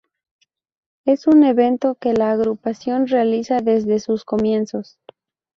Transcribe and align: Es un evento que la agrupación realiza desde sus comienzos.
Es 1.05 1.27
un 1.27 1.43
evento 1.43 1.93
que 1.93 2.13
la 2.13 2.31
agrupación 2.31 3.05
realiza 3.05 3.59
desde 3.61 3.99
sus 3.99 4.25
comienzos. 4.25 4.97